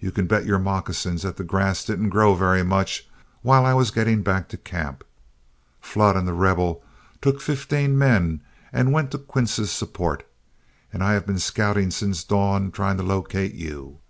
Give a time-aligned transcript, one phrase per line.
[0.00, 3.06] You can bet your moccasins that the grass didn't grow very much
[3.42, 5.04] while I was getting back to camp.
[5.80, 6.82] Flood and The Rebel
[7.22, 8.40] took fifteen men
[8.72, 10.26] and went to Quince's support,
[10.92, 14.00] and I have been scouting since dawn trying to locate you.